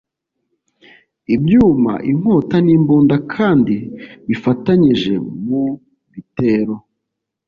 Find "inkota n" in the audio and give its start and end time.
2.11-2.67